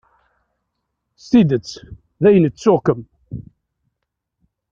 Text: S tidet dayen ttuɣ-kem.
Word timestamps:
S 1.21 1.23
tidet 1.29 1.69
dayen 2.21 2.45
ttuɣ-kem. 2.49 3.01